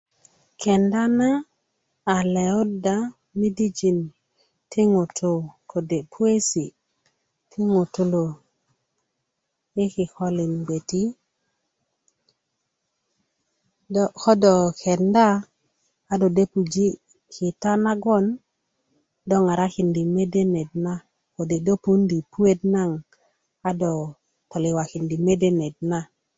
[0.61, 1.29] kenda na
[2.15, 2.95] a lewudda
[3.39, 3.99] midijin
[4.71, 6.75] ti ŋutulu kode' puwesi'
[7.51, 8.25] ti ŋutulu
[9.83, 11.03] i kikolin gbeti
[13.93, 15.25] do ko do kenda
[16.11, 16.87] a do de puji
[17.33, 18.25] kita nagon
[19.29, 20.93] do ŋarakindi mede net na
[21.35, 22.89] kode' do puundi puwet naŋ
[23.81, 23.91] do
[24.49, 25.99] toliwakindi mede net na